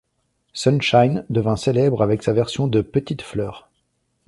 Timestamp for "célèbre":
1.57-2.01